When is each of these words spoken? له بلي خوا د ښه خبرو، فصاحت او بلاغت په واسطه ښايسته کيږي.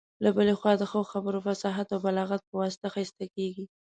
له 0.23 0.29
بلي 0.35 0.53
خوا 0.59 0.73
د 0.77 0.83
ښه 0.91 1.01
خبرو، 1.11 1.43
فصاحت 1.47 1.87
او 1.93 1.99
بلاغت 2.05 2.41
په 2.49 2.55
واسطه 2.61 2.87
ښايسته 2.93 3.25
کيږي. 3.35 3.65